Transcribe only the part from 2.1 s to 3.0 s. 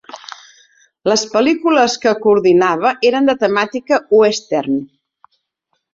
coordinava